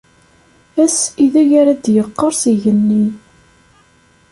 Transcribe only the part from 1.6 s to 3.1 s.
d-yeqqeṛṣ igenni.